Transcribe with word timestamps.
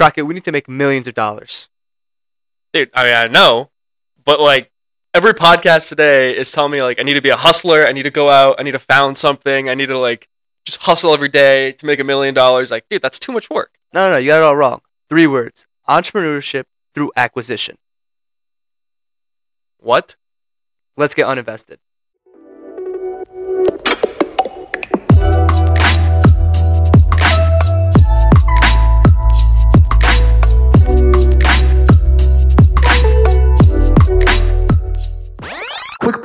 Crockett, 0.00 0.26
we 0.26 0.32
need 0.32 0.44
to 0.44 0.52
make 0.52 0.66
millions 0.66 1.06
of 1.08 1.12
dollars. 1.12 1.68
Dude, 2.72 2.90
I 2.94 3.04
mean, 3.04 3.14
I 3.14 3.26
know, 3.26 3.68
but 4.24 4.40
like 4.40 4.70
every 5.12 5.34
podcast 5.34 5.90
today 5.90 6.34
is 6.34 6.50
telling 6.50 6.72
me 6.72 6.82
like 6.82 6.98
I 6.98 7.02
need 7.02 7.14
to 7.14 7.20
be 7.20 7.28
a 7.28 7.36
hustler. 7.36 7.86
I 7.86 7.92
need 7.92 8.04
to 8.04 8.10
go 8.10 8.30
out. 8.30 8.56
I 8.58 8.62
need 8.62 8.70
to 8.70 8.78
found 8.78 9.18
something. 9.18 9.68
I 9.68 9.74
need 9.74 9.88
to 9.88 9.98
like 9.98 10.26
just 10.64 10.80
hustle 10.80 11.12
every 11.12 11.28
day 11.28 11.72
to 11.72 11.84
make 11.84 12.00
a 12.00 12.04
million 12.04 12.32
dollars. 12.32 12.70
Like, 12.70 12.88
dude, 12.88 13.02
that's 13.02 13.18
too 13.18 13.30
much 13.30 13.50
work. 13.50 13.74
No, 13.92 14.06
no, 14.06 14.12
no, 14.12 14.16
you 14.16 14.28
got 14.28 14.38
it 14.38 14.44
all 14.44 14.56
wrong. 14.56 14.80
Three 15.10 15.26
words: 15.26 15.66
entrepreneurship 15.86 16.64
through 16.94 17.12
acquisition. 17.14 17.76
What? 19.80 20.16
Let's 20.96 21.14
get 21.14 21.26
uninvested. 21.26 21.76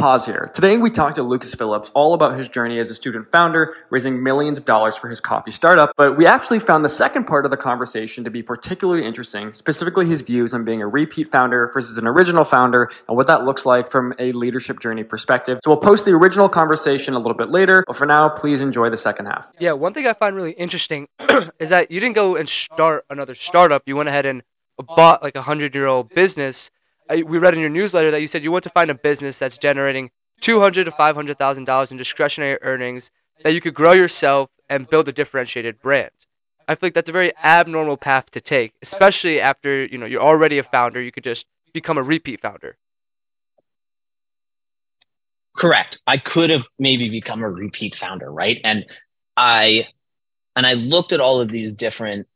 Pause 0.06 0.26
here. 0.28 0.52
Today 0.54 0.78
we 0.78 0.92
talked 0.92 1.16
to 1.16 1.24
Lucas 1.24 1.56
Philips 1.56 1.90
all 1.96 2.14
about 2.14 2.38
his 2.38 2.48
journey 2.48 2.78
as 2.78 2.92
a 2.92 2.94
student 2.94 3.32
founder, 3.32 3.74
raising 3.90 4.22
millions 4.22 4.60
of 4.60 4.64
dollars 4.64 4.96
for 4.96 5.10
his 5.10 5.20
coffee 5.20 5.50
startup. 5.50 5.94
But 5.98 6.16
we 6.16 6.28
actually 6.28 6.60
found 6.60 6.86
the 6.86 6.90
second 6.90 7.24
part 7.24 7.44
of 7.44 7.50
the 7.50 7.58
conversation 7.58 8.24
to 8.24 8.30
be 8.30 8.44
particularly 8.44 9.04
interesting, 9.04 9.52
specifically 9.54 10.06
his 10.06 10.22
views 10.22 10.54
on 10.54 10.64
being 10.64 10.84
a 10.84 10.88
repeat 10.88 11.32
founder 11.32 11.72
versus 11.74 11.98
an 11.98 12.06
original 12.06 12.44
founder 12.44 12.92
and 13.08 13.18
what 13.18 13.26
that 13.26 13.46
looks 13.46 13.66
like 13.66 13.90
from 13.90 14.14
a 14.20 14.32
leadership 14.34 14.80
journey 14.80 15.04
perspective. 15.04 15.58
So 15.64 15.72
we'll 15.72 15.80
post 15.80 16.06
the 16.06 16.12
original 16.12 16.50
conversation 16.50 17.16
a 17.16 17.18
little 17.18 17.34
bit 17.34 17.50
later, 17.50 17.84
but 17.88 17.96
for 17.96 18.06
now, 18.06 18.30
please 18.30 18.62
enjoy 18.62 18.92
the 18.92 18.98
second 18.98 19.26
half. 19.26 19.52
Yeah, 19.58 19.72
one 19.72 19.96
thing 19.96 20.06
I 20.06 20.14
find 20.14 20.36
really 20.36 20.52
interesting 20.52 21.08
is 21.60 21.72
that 21.72 21.90
you 21.90 22.00
didn't 22.00 22.14
go 22.14 22.36
and 22.36 22.48
start 22.48 23.06
another 23.10 23.34
startup. 23.34 23.82
You 23.88 23.96
went 23.96 24.10
ahead 24.10 24.28
and 24.28 24.44
bought 24.78 25.24
like 25.24 25.36
a 25.36 25.42
hundred 25.42 25.74
year 25.74 25.88
old 25.88 26.10
business 26.10 26.70
we 27.10 27.38
read 27.38 27.54
in 27.54 27.60
your 27.60 27.70
newsletter 27.70 28.12
that 28.12 28.22
you 28.22 28.28
said 28.28 28.44
you 28.44 28.52
want 28.52 28.64
to 28.64 28.70
find 28.70 28.90
a 28.90 28.96
business 28.96 29.40
that's 29.40 29.58
generating 29.58 30.10
two 30.42 30.60
hundred 30.60 30.86
to 30.86 30.92
five 30.92 31.16
hundred 31.16 31.38
thousand 31.38 31.66
dollars 31.66 31.92
in 31.92 31.98
discretionary 31.98 32.58
earnings 32.62 33.12
that 33.44 33.54
you 33.54 33.62
could 33.62 33.74
grow 33.74 33.94
yourself 33.94 34.50
and 34.70 34.90
build 34.90 35.08
a 35.08 35.14
differentiated 35.14 35.82
brand. 35.82 36.12
I 36.68 36.76
feel 36.76 36.88
like 36.88 36.94
that's 36.94 37.10
a 37.10 37.14
very 37.14 37.32
abnormal 37.44 37.98
path 37.98 38.32
to 38.32 38.42
take, 38.42 38.74
especially 38.82 39.40
after 39.40 39.86
you 39.86 39.98
know 39.98 40.06
you're 40.06 40.22
already 40.22 40.58
a 40.58 40.64
founder. 40.64 41.02
You 41.02 41.12
could 41.12 41.24
just 41.24 41.46
become 41.74 41.98
a 41.98 42.04
repeat 42.04 42.42
founder. 42.42 42.78
Correct. 45.56 46.00
I 46.06 46.18
could 46.18 46.50
have 46.50 46.66
maybe 46.80 47.10
become 47.10 47.44
a 47.44 47.50
repeat 47.50 47.96
founder, 47.96 48.32
right? 48.32 48.60
And 48.64 48.86
I 49.38 49.88
and 50.56 50.66
I 50.66 50.74
looked 50.74 51.14
at 51.14 51.20
all 51.20 51.40
of 51.40 51.50
these 51.50 51.72
different 51.72 52.28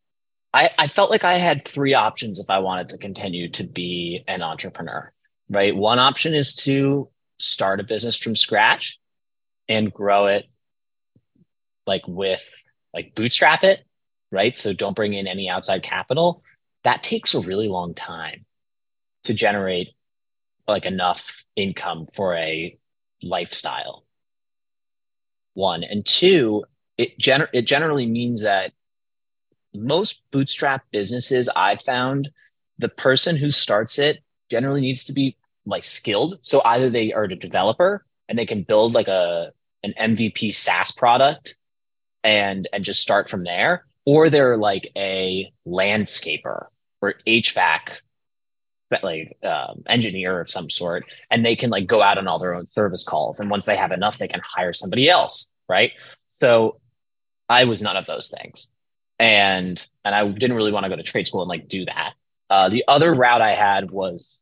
I, 0.54 0.70
I 0.78 0.88
felt 0.88 1.12
like 1.12 1.24
I 1.24 1.34
had 1.36 1.66
three 1.66 1.94
options 1.94 2.40
if 2.40 2.50
I 2.50 2.60
wanted 2.60 2.90
to 2.90 2.98
continue 2.98 3.50
to 3.52 3.64
be 3.64 4.24
an 4.28 4.42
entrepreneur, 4.42 5.12
right? 5.50 5.76
One 5.76 6.00
option 6.00 6.34
is 6.34 6.56
to 6.58 7.10
start 7.38 7.80
a 7.80 7.84
business 7.84 8.18
from 8.18 8.36
scratch 8.36 9.00
and 9.68 9.94
grow 9.94 10.28
it 10.28 10.46
like 11.86 12.02
with 12.08 12.48
like 12.94 13.14
bootstrap 13.16 13.64
it, 13.64 13.82
right? 14.32 14.56
So 14.56 14.74
don't 14.74 14.96
bring 14.96 15.14
in 15.14 15.28
any 15.28 15.50
outside 15.50 15.84
capital. 15.84 16.44
That 16.84 17.04
takes 17.04 17.34
a 17.34 17.42
really 17.42 17.68
long 17.68 17.94
time 17.94 18.46
to 19.24 19.34
generate 19.34 19.90
like 20.68 20.86
enough 20.86 21.44
income 21.56 22.08
for 22.14 22.36
a 22.36 22.78
lifestyle. 23.22 24.06
One 25.54 25.84
and 25.84 26.06
two, 26.06 26.64
it 26.98 27.18
gener- 27.20 27.50
it 27.54 27.64
generally 27.64 28.06
means 28.06 28.44
that 28.44 28.72
most 29.74 30.22
bootstrap 30.32 30.84
businesses 30.92 31.50
I've 31.56 31.82
found, 31.82 32.30
the 32.78 32.90
person 32.90 33.36
who 33.36 33.52
starts 33.52 34.00
it 34.00 34.24
generally 34.50 34.82
needs 34.82 35.04
to 35.06 35.14
be 35.14 35.38
like 35.66 35.86
skilled. 35.86 36.40
So 36.42 36.62
either 36.66 36.90
they 36.90 37.14
are 37.14 37.24
a 37.24 37.36
developer 37.36 38.06
and 38.28 38.38
they 38.38 38.46
can 38.46 38.64
build 38.64 38.94
like 38.94 39.08
a 39.08 39.52
an 39.84 39.94
MVP 40.00 40.54
SaaS 40.54 40.92
product 40.92 41.56
and 42.24 42.68
and 42.74 42.84
just 42.84 43.02
start 43.02 43.30
from 43.30 43.44
there, 43.44 43.86
or 44.06 44.30
they're 44.30 44.58
like 44.58 44.92
a 44.96 45.52
landscaper 45.68 46.68
or 47.02 47.16
HVAC 47.26 48.02
like 49.04 49.38
um, 49.44 49.84
engineer 49.88 50.42
of 50.42 50.50
some 50.50 50.68
sort 50.68 51.06
and 51.30 51.46
they 51.46 51.56
can 51.56 51.70
like 51.70 51.86
go 51.86 52.02
out 52.02 52.18
on 52.18 52.28
all 52.28 52.40
their 52.40 52.56
own 52.56 52.66
service 52.66 53.04
calls. 53.04 53.40
And 53.40 53.50
once 53.50 53.66
they 53.66 53.76
have 53.78 53.92
enough 53.92 54.18
they 54.18 54.28
can 54.28 54.42
hire 54.44 54.74
somebody 54.74 55.10
else 55.10 55.54
right? 55.70 55.92
So 56.32 56.80
i 57.48 57.64
was 57.64 57.82
none 57.82 57.98
of 57.98 58.06
those 58.06 58.30
things 58.30 58.76
and 59.20 59.86
and 60.06 60.16
I 60.16 60.28
didn't 60.28 60.56
really 60.56 60.72
want 60.72 60.86
to 60.86 60.90
go 60.90 60.96
to 60.96 61.04
trade 61.04 61.28
school 61.28 61.42
and 61.42 61.50
like 61.50 61.68
do 61.68 61.86
that. 61.86 62.14
Uh, 62.50 62.70
the 62.70 62.84
other 62.88 63.14
route 63.14 63.42
I 63.42 63.54
had 63.54 63.92
was 63.92 64.40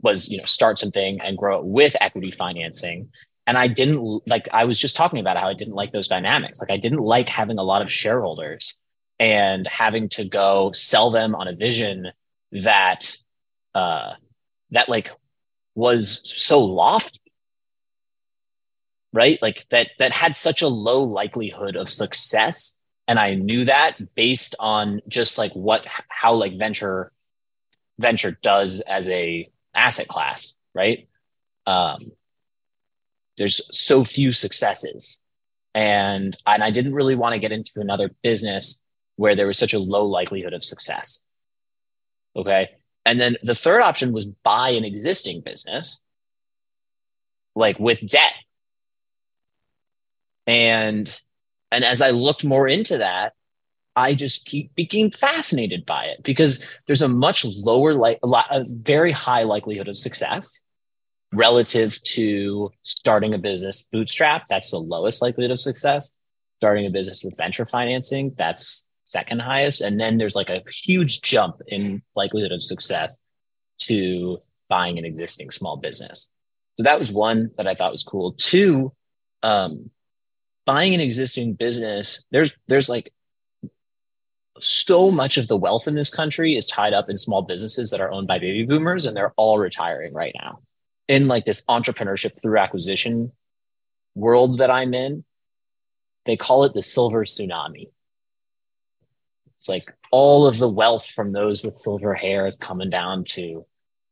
was 0.00 0.28
you 0.28 0.38
know 0.38 0.44
start 0.44 0.78
something 0.78 1.20
and 1.20 1.36
grow 1.36 1.58
it 1.58 1.64
with 1.64 1.96
equity 2.00 2.30
financing. 2.30 3.10
And 3.46 3.56
I 3.56 3.68
didn't 3.68 4.26
like 4.26 4.48
I 4.52 4.64
was 4.64 4.78
just 4.78 4.96
talking 4.96 5.20
about 5.20 5.38
how 5.38 5.48
I 5.48 5.54
didn't 5.54 5.74
like 5.74 5.92
those 5.92 6.08
dynamics. 6.08 6.60
Like 6.60 6.70
I 6.70 6.76
didn't 6.78 7.00
like 7.00 7.28
having 7.28 7.58
a 7.58 7.62
lot 7.62 7.82
of 7.82 7.92
shareholders 7.92 8.78
and 9.18 9.66
having 9.66 10.08
to 10.10 10.24
go 10.24 10.72
sell 10.72 11.10
them 11.10 11.34
on 11.34 11.48
a 11.48 11.54
vision 11.54 12.08
that 12.52 13.14
uh 13.74 14.12
that 14.70 14.88
like 14.88 15.10
was 15.74 16.32
so 16.36 16.60
lofty 16.60 17.20
right 19.12 19.38
like 19.42 19.66
that 19.70 19.90
that 19.98 20.12
had 20.12 20.36
such 20.36 20.62
a 20.62 20.68
low 20.68 21.02
likelihood 21.02 21.76
of 21.76 21.90
success 21.90 22.77
and 23.08 23.18
i 23.18 23.34
knew 23.34 23.64
that 23.64 24.14
based 24.14 24.54
on 24.60 25.00
just 25.08 25.38
like 25.38 25.52
what 25.52 25.84
how 26.08 26.34
like 26.34 26.56
venture 26.56 27.10
venture 27.98 28.38
does 28.42 28.80
as 28.82 29.08
a 29.08 29.50
asset 29.74 30.06
class 30.06 30.54
right? 30.78 31.08
Um 31.66 32.12
there's 33.36 33.60
so 33.76 34.04
few 34.04 34.32
successes. 34.32 35.22
And 35.74 36.36
and 36.46 36.62
i 36.62 36.70
didn't 36.70 36.94
really 36.94 37.14
want 37.14 37.34
to 37.34 37.38
get 37.38 37.52
into 37.52 37.72
another 37.76 38.10
business 38.22 38.80
where 39.16 39.34
there 39.34 39.46
was 39.46 39.58
such 39.58 39.74
a 39.74 39.78
low 39.78 40.06
likelihood 40.06 40.54
of 40.54 40.64
success. 40.64 41.26
Okay? 42.36 42.70
And 43.04 43.20
then 43.20 43.36
the 43.42 43.54
third 43.54 43.82
option 43.82 44.12
was 44.12 44.24
buy 44.24 44.70
an 44.70 44.84
existing 44.84 45.40
business 45.40 46.02
like 47.54 47.78
with 47.80 48.06
debt. 48.06 48.32
And 50.46 51.20
and 51.70 51.84
as 51.84 52.00
I 52.00 52.10
looked 52.10 52.44
more 52.44 52.66
into 52.66 52.98
that, 52.98 53.32
I 53.96 54.14
just 54.14 54.46
keep 54.46 54.74
became 54.74 55.10
fascinated 55.10 55.84
by 55.84 56.04
it 56.04 56.22
because 56.22 56.62
there's 56.86 57.02
a 57.02 57.08
much 57.08 57.44
lower, 57.44 57.94
like 57.94 58.20
a 58.22 58.64
very 58.68 59.10
high 59.10 59.42
likelihood 59.42 59.88
of 59.88 59.96
success 59.96 60.60
relative 61.32 62.00
to 62.02 62.70
starting 62.82 63.34
a 63.34 63.38
business 63.38 63.88
bootstrap. 63.90 64.46
That's 64.48 64.70
the 64.70 64.78
lowest 64.78 65.20
likelihood 65.20 65.50
of 65.50 65.58
success. 65.58 66.16
Starting 66.60 66.86
a 66.86 66.90
business 66.90 67.22
with 67.22 67.36
venture 67.36 67.66
financing, 67.66 68.32
that's 68.36 68.88
second 69.04 69.40
highest. 69.40 69.80
And 69.80 69.98
then 69.98 70.18
there's 70.18 70.36
like 70.36 70.50
a 70.50 70.62
huge 70.70 71.22
jump 71.22 71.56
in 71.66 72.02
likelihood 72.14 72.52
of 72.52 72.62
success 72.62 73.18
to 73.80 74.38
buying 74.68 74.98
an 74.98 75.04
existing 75.04 75.50
small 75.50 75.76
business. 75.76 76.30
So 76.76 76.84
that 76.84 76.98
was 76.98 77.10
one 77.10 77.50
that 77.56 77.66
I 77.66 77.74
thought 77.74 77.92
was 77.92 78.04
cool. 78.04 78.32
Two, 78.32 78.92
um, 79.42 79.90
buying 80.68 80.94
an 80.94 81.00
existing 81.00 81.54
business, 81.54 82.26
there's 82.30 82.52
there's 82.66 82.90
like 82.90 83.10
so 84.60 85.10
much 85.10 85.38
of 85.38 85.48
the 85.48 85.56
wealth 85.56 85.88
in 85.88 85.94
this 85.94 86.10
country 86.10 86.56
is 86.56 86.66
tied 86.66 86.92
up 86.92 87.08
in 87.08 87.16
small 87.16 87.40
businesses 87.40 87.88
that 87.88 88.02
are 88.02 88.10
owned 88.10 88.28
by 88.28 88.38
baby 88.38 88.66
boomers 88.66 89.06
and 89.06 89.16
they're 89.16 89.32
all 89.38 89.58
retiring 89.58 90.12
right 90.12 90.34
now. 90.38 90.60
In 91.08 91.26
like 91.26 91.46
this 91.46 91.62
entrepreneurship 91.70 92.42
through 92.42 92.58
acquisition 92.58 93.32
world 94.14 94.58
that 94.58 94.70
I'm 94.70 94.92
in, 94.92 95.24
they 96.26 96.36
call 96.36 96.64
it 96.64 96.74
the 96.74 96.82
silver 96.82 97.24
tsunami. 97.24 97.88
It's 99.60 99.70
like 99.70 99.90
all 100.10 100.46
of 100.46 100.58
the 100.58 100.68
wealth 100.68 101.06
from 101.06 101.32
those 101.32 101.62
with 101.62 101.78
silver 101.78 102.12
hair 102.12 102.44
is 102.44 102.56
coming 102.56 102.90
down 102.90 103.24
to 103.30 103.64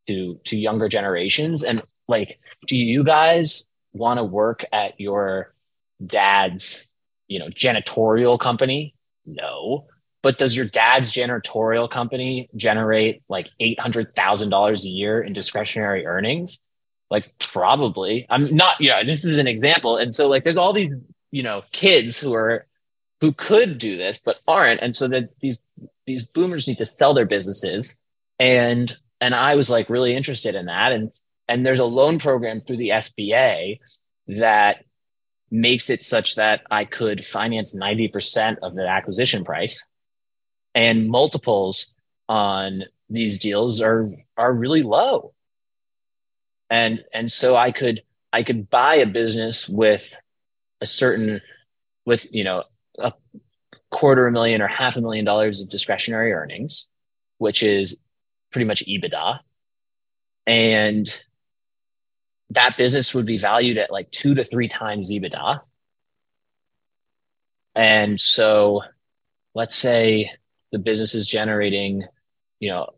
to 0.08 0.40
to 0.44 0.56
younger 0.56 0.88
generations 0.88 1.64
and 1.64 1.82
like 2.08 2.40
do 2.66 2.78
you 2.78 3.04
guys 3.04 3.74
want 3.92 4.18
to 4.18 4.24
work 4.24 4.64
at 4.72 4.98
your 4.98 5.52
dad's, 6.04 6.86
you 7.28 7.38
know, 7.38 7.48
janitorial 7.48 8.38
company? 8.38 8.94
No. 9.24 9.86
But 10.22 10.38
does 10.38 10.56
your 10.56 10.64
dad's 10.64 11.12
janitorial 11.12 11.88
company 11.88 12.48
generate 12.56 13.22
like 13.28 13.48
$800,000 13.60 14.84
a 14.84 14.88
year 14.88 15.22
in 15.22 15.32
discretionary 15.32 16.06
earnings? 16.06 16.62
Like 17.10 17.32
probably. 17.38 18.26
I'm 18.28 18.54
not, 18.54 18.80
you 18.80 18.90
know, 18.90 19.04
this 19.04 19.24
is 19.24 19.38
an 19.38 19.46
example. 19.46 19.96
And 19.96 20.14
so 20.14 20.26
like 20.26 20.42
there's 20.42 20.56
all 20.56 20.72
these, 20.72 21.00
you 21.30 21.42
know, 21.42 21.62
kids 21.72 22.18
who 22.18 22.34
are 22.34 22.66
who 23.20 23.32
could 23.32 23.78
do 23.78 23.96
this 23.96 24.18
but 24.18 24.38
aren't. 24.46 24.80
And 24.80 24.94
so 24.94 25.08
that 25.08 25.30
these 25.40 25.58
these 26.06 26.24
boomers 26.24 26.66
need 26.66 26.78
to 26.78 26.86
sell 26.86 27.14
their 27.14 27.26
businesses. 27.26 28.00
And 28.38 28.96
and 29.20 29.34
I 29.34 29.54
was 29.54 29.70
like 29.70 29.88
really 29.88 30.16
interested 30.16 30.54
in 30.54 30.66
that. 30.66 30.92
And 30.92 31.12
and 31.48 31.64
there's 31.64 31.78
a 31.78 31.84
loan 31.84 32.18
program 32.18 32.60
through 32.60 32.78
the 32.78 32.90
SBA 32.90 33.78
that 34.28 34.84
makes 35.50 35.90
it 35.90 36.02
such 36.02 36.36
that 36.36 36.62
I 36.70 36.84
could 36.84 37.24
finance 37.24 37.74
90% 37.74 38.58
of 38.62 38.74
the 38.74 38.86
acquisition 38.86 39.44
price 39.44 39.88
and 40.74 41.08
multiples 41.08 41.94
on 42.28 42.84
these 43.08 43.38
deals 43.38 43.80
are 43.80 44.08
are 44.36 44.52
really 44.52 44.82
low. 44.82 45.32
And 46.68 47.04
and 47.14 47.32
so 47.32 47.56
I 47.56 47.72
could 47.72 48.02
I 48.32 48.42
could 48.42 48.68
buy 48.68 48.96
a 48.96 49.06
business 49.06 49.68
with 49.68 50.20
a 50.80 50.86
certain 50.86 51.40
with 52.04 52.32
you 52.32 52.44
know 52.44 52.64
a 52.98 53.14
quarter 53.90 54.26
a 54.26 54.32
million 54.32 54.60
or 54.60 54.68
half 54.68 54.96
a 54.96 55.00
million 55.00 55.24
dollars 55.24 55.62
of 55.62 55.70
discretionary 55.70 56.32
earnings, 56.32 56.88
which 57.38 57.62
is 57.62 58.00
pretty 58.52 58.66
much 58.66 58.84
EBITDA. 58.86 59.40
And 60.46 61.22
that 62.50 62.76
business 62.76 63.14
would 63.14 63.26
be 63.26 63.38
valued 63.38 63.78
at 63.78 63.90
like 63.90 64.10
two 64.10 64.34
to 64.34 64.44
three 64.44 64.68
times 64.68 65.10
EBITDA. 65.10 65.60
And 67.74 68.20
so 68.20 68.82
let's 69.54 69.74
say 69.74 70.30
the 70.72 70.78
business 70.78 71.14
is 71.14 71.28
generating, 71.28 72.04
you 72.60 72.70
know, 72.70 72.90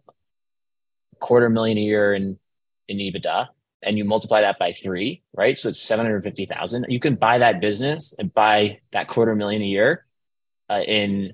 quarter 1.18 1.48
million 1.48 1.78
a 1.78 1.80
year 1.80 2.14
in, 2.14 2.38
in 2.86 2.98
EBITDA 2.98 3.48
and 3.82 3.96
you 3.96 4.04
multiply 4.04 4.40
that 4.42 4.58
by 4.58 4.72
three, 4.72 5.22
right? 5.32 5.56
So 5.56 5.70
it's 5.70 5.80
750,000. 5.82 6.86
You 6.88 7.00
can 7.00 7.14
buy 7.14 7.38
that 7.38 7.60
business 7.60 8.14
and 8.18 8.32
buy 8.32 8.80
that 8.92 9.08
quarter 9.08 9.34
million 9.34 9.62
a 9.62 9.66
year 9.66 10.06
uh, 10.68 10.82
in, 10.86 11.32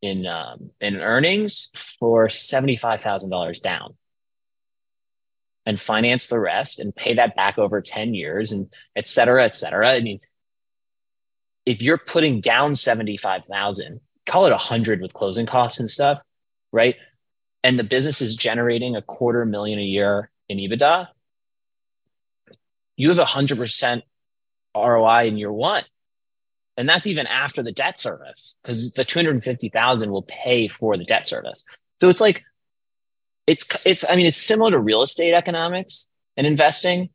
in, 0.00 0.26
um, 0.26 0.70
in 0.80 0.96
earnings 0.96 1.70
for 1.74 2.28
$75,000 2.28 3.60
down 3.60 3.96
and 5.66 5.80
finance 5.80 6.28
the 6.28 6.38
rest 6.38 6.78
and 6.78 6.94
pay 6.94 7.14
that 7.14 7.36
back 7.36 7.58
over 7.58 7.80
10 7.80 8.14
years 8.14 8.52
and 8.52 8.72
et 8.94 9.08
cetera, 9.08 9.44
et 9.44 9.54
cetera. 9.54 9.90
I 9.90 10.00
mean, 10.00 10.20
if 11.64 11.80
you're 11.80 11.98
putting 11.98 12.40
down 12.40 12.74
75,000, 12.74 14.00
call 14.26 14.46
it 14.46 14.52
a 14.52 14.58
hundred 14.58 15.00
with 15.00 15.14
closing 15.14 15.46
costs 15.46 15.80
and 15.80 15.88
stuff, 15.88 16.20
right? 16.72 16.96
And 17.62 17.78
the 17.78 17.84
business 17.84 18.20
is 18.20 18.36
generating 18.36 18.96
a 18.96 19.02
quarter 19.02 19.44
million 19.44 19.78
a 19.78 19.82
year 19.82 20.30
in 20.48 20.58
EBITDA, 20.58 21.08
you 22.96 23.08
have 23.08 23.18
a 23.18 23.24
hundred 23.24 23.58
percent 23.58 24.04
ROI 24.76 25.28
in 25.28 25.38
year 25.38 25.52
one. 25.52 25.84
And 26.76 26.88
that's 26.88 27.06
even 27.06 27.26
after 27.26 27.62
the 27.62 27.72
debt 27.72 27.98
service 27.98 28.56
because 28.62 28.92
the 28.92 29.04
250,000 29.04 30.10
will 30.10 30.22
pay 30.22 30.66
for 30.66 30.96
the 30.96 31.04
debt 31.04 31.26
service. 31.26 31.64
So 32.00 32.08
it's 32.08 32.20
like 32.20 32.42
it's 33.46 33.66
it's 33.84 34.04
I 34.08 34.16
mean 34.16 34.26
it's 34.26 34.40
similar 34.40 34.70
to 34.70 34.78
real 34.78 35.02
estate 35.02 35.34
economics 35.34 36.10
and 36.36 36.46
investing 36.46 37.10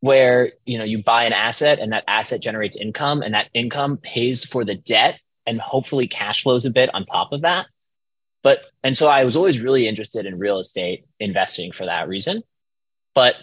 where 0.00 0.52
you 0.64 0.78
know 0.78 0.84
you 0.84 1.02
buy 1.02 1.24
an 1.24 1.32
asset 1.32 1.78
and 1.78 1.92
that 1.92 2.04
asset 2.08 2.40
generates 2.40 2.76
income 2.76 3.22
and 3.22 3.34
that 3.34 3.48
income 3.54 3.96
pays 3.96 4.44
for 4.44 4.64
the 4.64 4.74
debt 4.74 5.18
and 5.46 5.60
hopefully 5.60 6.06
cash 6.06 6.42
flows 6.42 6.64
a 6.64 6.70
bit 6.70 6.90
on 6.94 7.04
top 7.04 7.32
of 7.32 7.42
that. 7.42 7.66
But 8.42 8.60
and 8.82 8.96
so 8.96 9.08
I 9.08 9.24
was 9.24 9.36
always 9.36 9.60
really 9.60 9.88
interested 9.88 10.26
in 10.26 10.38
real 10.38 10.58
estate 10.58 11.04
investing 11.20 11.72
for 11.72 11.86
that 11.86 12.08
reason. 12.08 12.42
But 13.14 13.36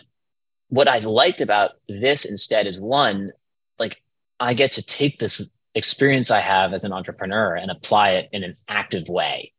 what 0.69 0.87
I've 0.87 1.05
liked 1.05 1.41
about 1.41 1.71
this 1.87 2.25
instead 2.25 2.67
is 2.67 2.79
one 2.79 3.31
like 3.77 4.01
I 4.39 4.53
get 4.53 4.73
to 4.73 4.83
take 4.83 5.19
this 5.19 5.41
experience 5.75 6.31
I 6.31 6.41
have 6.41 6.73
as 6.73 6.83
an 6.83 6.93
entrepreneur 6.93 7.55
and 7.55 7.71
apply 7.71 8.11
it 8.11 8.29
in 8.31 8.43
an 8.43 8.57
active 8.67 9.07
way 9.07 9.53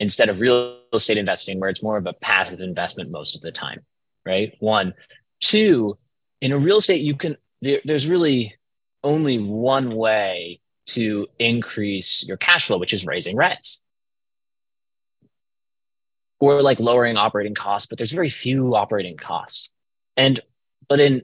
instead 0.00 0.28
of 0.28 0.40
real 0.40 0.78
estate 0.92 1.18
investing 1.18 1.58
where 1.58 1.70
it's 1.70 1.82
more 1.82 1.96
of 1.96 2.06
a 2.06 2.12
passive 2.12 2.60
investment 2.60 3.10
most 3.10 3.34
of 3.34 3.40
the 3.40 3.52
time 3.52 3.80
right? 4.28 4.54
One. 4.60 4.94
Two 5.40 5.98
in 6.40 6.52
a 6.52 6.58
real 6.58 6.76
estate 6.76 7.02
you 7.02 7.16
can 7.16 7.36
there, 7.62 7.80
there's 7.84 8.06
really 8.06 8.54
only 9.02 9.38
one 9.38 9.96
way 9.96 10.60
to 10.86 11.26
increase 11.38 12.24
your 12.26 12.36
cash 12.36 12.66
flow 12.66 12.78
which 12.78 12.92
is 12.92 13.06
raising 13.06 13.36
rents. 13.36 13.82
Or 16.40 16.62
like 16.62 16.78
lowering 16.78 17.16
operating 17.16 17.54
costs 17.54 17.86
but 17.86 17.98
there's 17.98 18.12
very 18.12 18.28
few 18.28 18.74
operating 18.74 19.16
costs. 19.16 19.72
And 20.16 20.40
but 20.88 21.00
in 21.00 21.22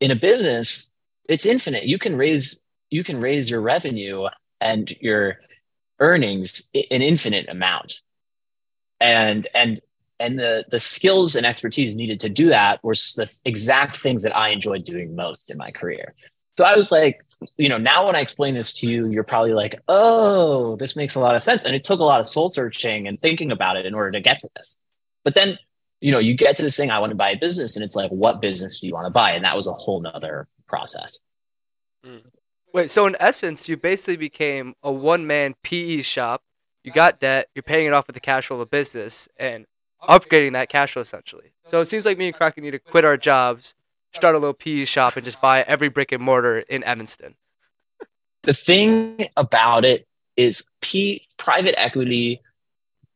in 0.00 0.10
a 0.10 0.16
business 0.16 0.94
it's 1.28 1.46
infinite. 1.46 1.84
You 1.84 1.98
can 1.98 2.16
raise 2.16 2.64
you 2.90 3.04
can 3.04 3.20
raise 3.20 3.50
your 3.50 3.60
revenue 3.60 4.28
and 4.60 4.88
your 5.00 5.38
earnings 5.98 6.70
an 6.74 7.02
infinite 7.02 7.48
amount. 7.48 8.00
And 9.00 9.46
and 9.54 9.80
and 10.18 10.38
the 10.38 10.64
the 10.70 10.80
skills 10.80 11.36
and 11.36 11.44
expertise 11.44 11.94
needed 11.94 12.20
to 12.20 12.28
do 12.28 12.48
that 12.48 12.82
were 12.82 12.94
the 12.94 13.32
exact 13.44 13.96
things 13.96 14.22
that 14.22 14.34
i 14.34 14.48
enjoyed 14.48 14.84
doing 14.84 15.14
most 15.14 15.50
in 15.50 15.58
my 15.58 15.70
career. 15.70 16.14
So 16.56 16.64
i 16.64 16.74
was 16.74 16.90
like 16.90 17.22
you 17.58 17.68
know 17.68 17.76
now 17.76 18.06
when 18.06 18.16
i 18.16 18.20
explain 18.20 18.54
this 18.54 18.72
to 18.72 18.86
you 18.86 19.08
you're 19.08 19.22
probably 19.22 19.52
like 19.52 19.78
oh 19.88 20.76
this 20.76 20.96
makes 20.96 21.14
a 21.14 21.20
lot 21.20 21.34
of 21.34 21.42
sense. 21.42 21.64
And 21.64 21.74
it 21.74 21.84
took 21.84 22.00
a 22.00 22.04
lot 22.04 22.20
of 22.20 22.26
soul 22.26 22.48
searching 22.48 23.08
and 23.08 23.20
thinking 23.20 23.52
about 23.52 23.76
it 23.76 23.86
in 23.86 23.94
order 23.94 24.12
to 24.12 24.20
get 24.20 24.40
to 24.40 24.48
this. 24.56 24.78
But 25.24 25.34
then 25.34 25.58
you 26.00 26.12
know 26.12 26.18
you 26.18 26.34
get 26.34 26.56
to 26.56 26.62
this 26.62 26.76
thing 26.76 26.90
i 26.90 26.98
want 26.98 27.10
to 27.10 27.16
buy 27.16 27.30
a 27.30 27.38
business. 27.38 27.76
And 27.76 27.84
it's 27.84 27.96
like 27.96 28.10
what 28.10 28.40
business 28.40 28.80
do 28.80 28.86
you 28.86 28.94
want 28.94 29.06
to 29.06 29.10
buy? 29.10 29.32
And 29.32 29.44
that 29.44 29.56
was 29.56 29.66
a 29.66 29.72
whole 29.72 30.00
nother 30.00 30.48
process. 30.66 31.20
Mm. 32.04 32.22
Wait, 32.76 32.90
so 32.90 33.06
in 33.06 33.16
essence, 33.20 33.70
you 33.70 33.76
basically 33.78 34.18
became 34.18 34.74
a 34.82 34.92
one 34.92 35.26
man 35.26 35.54
PE 35.62 36.02
shop. 36.02 36.42
You 36.84 36.92
got 36.92 37.20
debt, 37.20 37.48
you're 37.54 37.62
paying 37.62 37.86
it 37.86 37.94
off 37.94 38.06
with 38.06 38.12
the 38.12 38.20
cash 38.20 38.48
flow 38.48 38.58
of 38.58 38.60
a 38.60 38.66
business 38.66 39.30
and 39.38 39.64
upgrading 40.02 40.52
that 40.52 40.68
cash 40.68 40.92
flow 40.92 41.00
essentially. 41.00 41.54
So 41.64 41.80
it 41.80 41.86
seems 41.86 42.04
like 42.04 42.18
me 42.18 42.26
and 42.26 42.36
Crockett 42.36 42.62
need 42.62 42.72
to 42.72 42.78
quit 42.78 43.06
our 43.06 43.16
jobs, 43.16 43.74
start 44.12 44.34
a 44.34 44.38
little 44.38 44.52
PE 44.52 44.84
shop, 44.84 45.16
and 45.16 45.24
just 45.24 45.40
buy 45.40 45.62
every 45.62 45.88
brick 45.88 46.12
and 46.12 46.22
mortar 46.22 46.58
in 46.58 46.84
Evanston. 46.84 47.34
The 48.42 48.52
thing 48.52 49.26
about 49.38 49.86
it 49.86 50.06
is 50.36 50.68
P 50.82 51.26
private 51.38 51.80
equity, 51.80 52.42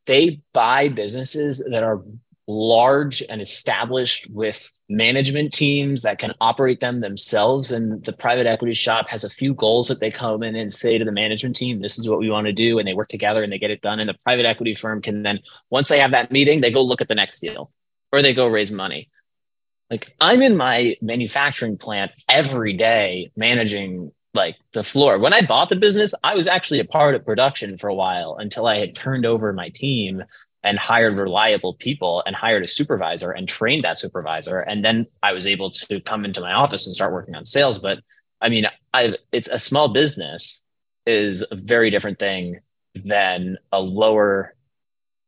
they 0.07 0.41
buy 0.53 0.89
businesses 0.89 1.63
that 1.69 1.83
are 1.83 2.01
large 2.47 3.23
and 3.29 3.41
established 3.41 4.27
with 4.29 4.71
management 4.89 5.53
teams 5.53 6.01
that 6.03 6.19
can 6.19 6.33
operate 6.41 6.79
them 6.79 6.99
themselves. 6.99 7.71
And 7.71 8.03
the 8.03 8.13
private 8.13 8.47
equity 8.47 8.73
shop 8.73 9.07
has 9.07 9.23
a 9.23 9.29
few 9.29 9.53
goals 9.53 9.87
that 9.87 9.99
they 9.99 10.11
come 10.11 10.43
in 10.43 10.55
and 10.55 10.71
say 10.71 10.97
to 10.97 11.05
the 11.05 11.11
management 11.11 11.55
team, 11.55 11.81
this 11.81 11.97
is 11.97 12.09
what 12.09 12.19
we 12.19 12.29
want 12.29 12.47
to 12.47 12.53
do. 12.53 12.77
And 12.77 12.87
they 12.87 12.93
work 12.93 13.09
together 13.09 13.43
and 13.43 13.51
they 13.51 13.59
get 13.59 13.71
it 13.71 13.81
done. 13.81 13.99
And 13.99 14.09
the 14.09 14.17
private 14.23 14.45
equity 14.45 14.73
firm 14.73 15.01
can 15.01 15.23
then, 15.23 15.39
once 15.69 15.89
they 15.89 15.99
have 15.99 16.11
that 16.11 16.31
meeting, 16.31 16.61
they 16.61 16.71
go 16.71 16.81
look 16.81 17.01
at 17.01 17.07
the 17.07 17.15
next 17.15 17.39
deal 17.39 17.71
or 18.11 18.21
they 18.21 18.33
go 18.33 18.47
raise 18.47 18.71
money. 18.71 19.09
Like 19.89 20.15
I'm 20.19 20.41
in 20.41 20.55
my 20.55 20.95
manufacturing 21.01 21.77
plant 21.77 22.11
every 22.29 22.73
day 22.73 23.31
managing 23.35 24.11
like 24.33 24.55
the 24.71 24.83
floor. 24.83 25.19
When 25.19 25.33
I 25.33 25.41
bought 25.41 25.69
the 25.69 25.75
business, 25.75 26.13
I 26.23 26.35
was 26.35 26.47
actually 26.47 26.79
a 26.79 26.85
part 26.85 27.15
of 27.15 27.25
production 27.25 27.77
for 27.77 27.89
a 27.89 27.93
while 27.93 28.37
until 28.39 28.65
I 28.65 28.77
had 28.77 28.95
turned 28.95 29.25
over 29.25 29.51
my 29.51 29.69
team 29.69 30.23
and 30.63 30.77
hired 30.77 31.17
reliable 31.17 31.73
people 31.73 32.23
and 32.25 32.35
hired 32.35 32.63
a 32.63 32.67
supervisor 32.67 33.31
and 33.31 33.47
trained 33.47 33.83
that 33.83 33.97
supervisor. 33.97 34.59
And 34.59 34.83
then 34.83 35.07
i 35.23 35.33
was 35.33 35.47
able 35.47 35.71
to 35.71 35.99
come 36.01 36.25
into 36.25 36.41
my 36.41 36.53
office 36.53 36.85
and 36.85 36.95
start 36.95 37.13
working 37.13 37.35
on 37.35 37.45
sales. 37.45 37.79
But 37.79 37.99
i 38.41 38.49
mean 38.49 38.65
i 38.93 39.15
it's 39.31 39.47
a 39.47 39.59
small 39.59 39.89
business 39.89 40.63
is 41.05 41.43
a 41.49 41.55
very 41.55 41.89
different 41.89 42.19
thing 42.19 42.59
than 43.05 43.57
a 43.71 43.79
lower 43.79 44.55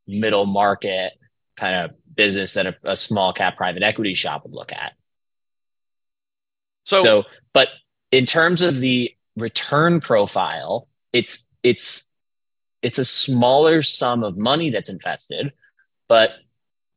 middle 0.07 0.46
market 0.46 1.13
kind 1.55 1.75
of 1.75 1.91
business 2.15 2.53
that 2.53 2.67
a, 2.67 2.75
a 2.84 2.96
small 2.96 3.34
cap 3.34 3.57
private 3.57 3.84
equity 3.84 4.13
shop 4.13 4.43
would 4.43 4.53
look 4.53 4.72
at. 4.72 4.93
So, 6.86 7.01
so 7.01 7.24
but 7.53 7.69
in 8.12 8.25
terms 8.25 8.62
of 8.62 8.79
the 8.79 9.15
return 9.36 10.00
profile 10.00 10.88
it's 11.12 11.48
it's 11.63 12.07
it's 12.83 12.99
a 12.99 13.05
smaller 13.05 13.81
sum 13.81 14.23
of 14.23 14.37
money 14.37 14.69
that's 14.69 14.89
invested, 14.89 15.53
but 16.07 16.31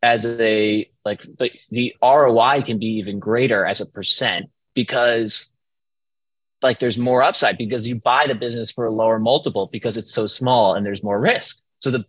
as 0.03 0.27
a 0.27 0.91
like 1.05 1.25
but 1.39 1.51
the 1.71 1.95
ROI 2.03 2.63
can 2.63 2.79
be 2.79 2.99
even 2.99 3.19
greater 3.19 3.65
as 3.65 3.81
a 3.81 3.87
percent 3.87 4.51
because 4.75 5.51
like 6.61 6.81
there's 6.81 6.99
more 6.99 7.23
upside 7.23 7.57
because 7.57 7.89
you 7.89 8.01
buy 8.01 8.27
the 8.27 8.35
business 8.35 8.73
for 8.73 8.87
a 8.87 8.93
lower 8.93 9.19
multiple 9.19 9.69
because 9.73 9.97
it's 9.97 10.13
so 10.13 10.27
small 10.27 10.75
and 10.75 10.85
there's 10.85 11.03
more 11.03 11.19
risk. 11.19 11.63
So 11.81 11.91
the 11.91 12.05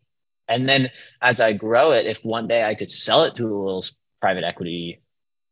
and 0.47 0.67
then 0.67 0.89
as 1.21 1.39
I 1.39 1.53
grow 1.53 1.91
it, 1.91 2.07
if 2.07 2.25
one 2.25 2.47
day 2.47 2.63
I 2.63 2.75
could 2.75 2.89
sell 2.89 3.23
it 3.23 3.35
to 3.35 3.43
a 3.43 3.47
little 3.47 3.83
private 4.21 4.43
equity 4.43 5.01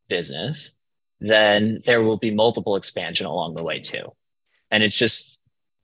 business, 0.08 0.72
then 1.20 1.82
there 1.86 2.02
will 2.02 2.18
be 2.18 2.32
multiple 2.32 2.76
expansion 2.76 3.28
along 3.28 3.56
the 3.56 3.64
way 3.64 3.80
too. 3.80 4.14
And 4.72 4.84
it's 4.84 4.98
just 4.98 5.35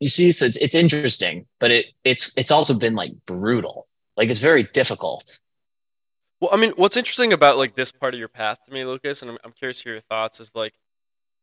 you 0.01 0.07
see, 0.07 0.31
so 0.31 0.45
it's, 0.45 0.57
it's 0.57 0.73
interesting, 0.73 1.45
but 1.59 1.69
it 1.69 1.85
it's 2.03 2.33
it's 2.35 2.49
also 2.49 2.73
been 2.73 2.95
like 2.95 3.13
brutal. 3.27 3.87
Like 4.17 4.29
it's 4.29 4.39
very 4.39 4.63
difficult. 4.63 5.39
Well, 6.41 6.49
I 6.51 6.57
mean, 6.57 6.71
what's 6.71 6.97
interesting 6.97 7.33
about 7.33 7.57
like 7.57 7.75
this 7.75 7.91
part 7.91 8.15
of 8.15 8.19
your 8.19 8.27
path 8.27 8.57
to 8.65 8.73
me, 8.73 8.83
Lucas, 8.83 9.21
and 9.21 9.29
I'm, 9.29 9.37
I'm 9.43 9.51
curious 9.51 9.77
to 9.77 9.83
hear 9.83 9.93
your 9.93 10.01
thoughts, 10.01 10.39
is 10.39 10.55
like 10.55 10.73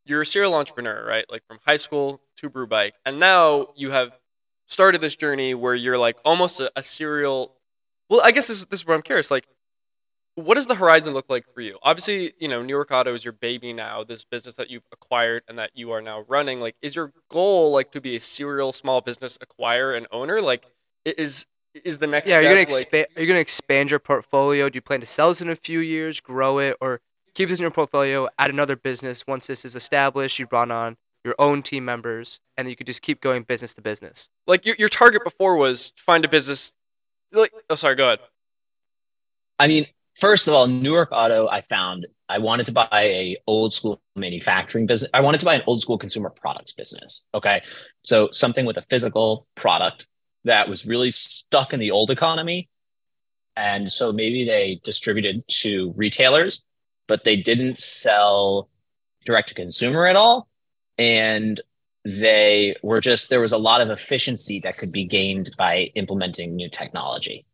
you're 0.04 0.22
a 0.22 0.26
serial 0.26 0.54
entrepreneur, 0.54 1.06
right? 1.06 1.24
Like 1.30 1.46
from 1.46 1.60
high 1.64 1.76
school 1.76 2.20
to 2.38 2.50
brew 2.50 2.66
bike, 2.66 2.94
and 3.06 3.20
now 3.20 3.68
you 3.76 3.92
have 3.92 4.10
started 4.66 5.00
this 5.00 5.14
journey 5.14 5.54
where 5.54 5.76
you're 5.76 5.96
like 5.96 6.18
almost 6.24 6.60
a, 6.60 6.70
a 6.74 6.82
serial. 6.82 7.54
Well, 8.10 8.22
I 8.24 8.32
guess 8.32 8.48
this, 8.48 8.64
this 8.64 8.80
is 8.80 8.86
where 8.86 8.96
I'm 8.96 9.02
curious. 9.02 9.30
Like, 9.30 9.46
what 10.38 10.54
does 10.54 10.66
the 10.66 10.74
horizon 10.74 11.14
look 11.14 11.28
like 11.28 11.44
for 11.52 11.60
you? 11.60 11.78
Obviously, 11.82 12.32
you 12.38 12.48
know, 12.48 12.62
Newark 12.62 12.90
Auto 12.92 13.12
is 13.12 13.24
your 13.24 13.32
baby 13.32 13.72
now, 13.72 14.04
this 14.04 14.24
business 14.24 14.56
that 14.56 14.70
you've 14.70 14.86
acquired 14.92 15.42
and 15.48 15.58
that 15.58 15.70
you 15.74 15.90
are 15.92 16.00
now 16.00 16.24
running. 16.28 16.60
Like, 16.60 16.76
is 16.82 16.94
your 16.94 17.12
goal 17.28 17.72
like 17.72 17.90
to 17.92 18.00
be 18.00 18.16
a 18.16 18.20
serial 18.20 18.72
small 18.72 19.00
business 19.00 19.38
acquirer 19.38 19.96
and 19.96 20.06
owner? 20.12 20.40
Like, 20.40 20.66
is 21.04 21.46
is 21.84 21.98
the 21.98 22.06
next. 22.06 22.30
Yeah, 22.30 22.36
are 22.36 22.42
you 22.42 22.48
gonna 22.48 22.60
like, 22.60 22.68
expand? 22.68 23.06
Are 23.16 23.22
you 23.22 23.26
gonna 23.26 23.40
expand 23.40 23.90
your 23.90 24.00
portfolio? 24.00 24.68
Do 24.68 24.76
you 24.76 24.80
plan 24.80 25.00
to 25.00 25.06
sell 25.06 25.28
this 25.28 25.40
in 25.40 25.48
a 25.50 25.56
few 25.56 25.80
years, 25.80 26.20
grow 26.20 26.58
it, 26.58 26.76
or 26.80 27.00
keep 27.34 27.48
this 27.48 27.58
in 27.58 27.62
your 27.62 27.70
portfolio? 27.70 28.28
Add 28.38 28.50
another 28.50 28.76
business 28.76 29.26
once 29.26 29.46
this 29.46 29.64
is 29.64 29.74
established. 29.76 30.38
You 30.38 30.46
brought 30.46 30.70
on 30.70 30.96
your 31.24 31.34
own 31.38 31.62
team 31.62 31.84
members, 31.84 32.40
and 32.56 32.68
you 32.68 32.76
could 32.76 32.86
just 32.86 33.02
keep 33.02 33.20
going 33.20 33.42
business 33.42 33.74
to 33.74 33.80
business. 33.80 34.28
like 34.46 34.64
your 34.64 34.76
your 34.78 34.88
target 34.88 35.24
before 35.24 35.56
was 35.56 35.92
find 35.96 36.24
a 36.24 36.28
business. 36.28 36.74
Like, 37.32 37.52
oh, 37.68 37.74
sorry. 37.74 37.96
Go 37.96 38.06
ahead. 38.06 38.20
I 39.58 39.66
mean, 39.66 39.86
first 40.18 40.48
of 40.48 40.54
all, 40.54 40.66
Newark 40.66 41.10
Auto, 41.12 41.48
I 41.48 41.62
found 41.62 42.06
I 42.28 42.38
wanted 42.38 42.66
to 42.66 42.72
buy 42.72 42.88
a 42.92 43.36
old 43.46 43.72
school 43.72 44.02
manufacturing 44.14 44.86
business. 44.86 45.10
I 45.14 45.20
wanted 45.20 45.38
to 45.38 45.46
buy 45.46 45.54
an 45.54 45.62
old 45.66 45.80
school 45.80 45.96
consumer 45.96 46.30
products 46.30 46.72
business. 46.72 47.26
Okay. 47.32 47.62
So 48.02 48.28
something 48.32 48.66
with 48.66 48.76
a 48.76 48.82
physical 48.82 49.46
product 49.54 50.06
that 50.44 50.68
was 50.68 50.86
really 50.86 51.10
stuck 51.10 51.72
in 51.72 51.80
the 51.80 51.90
old 51.90 52.10
economy. 52.10 52.68
And 53.56 53.90
so 53.90 54.12
maybe 54.12 54.44
they 54.44 54.80
distributed 54.84 55.42
to 55.48 55.92
retailers, 55.96 56.66
but 57.06 57.24
they 57.24 57.36
didn't 57.36 57.78
sell 57.78 58.68
direct 59.24 59.48
to 59.48 59.54
consumer 59.54 60.06
at 60.06 60.16
all. 60.16 60.48
And 60.96 61.60
they 62.04 62.76
were 62.82 63.00
just, 63.00 63.30
there 63.30 63.40
was 63.40 63.52
a 63.52 63.58
lot 63.58 63.80
of 63.80 63.90
efficiency 63.90 64.60
that 64.60 64.76
could 64.76 64.92
be 64.92 65.04
gained 65.04 65.50
by 65.56 65.90
implementing 65.94 66.56
new 66.56 66.68
technology. 66.68 67.46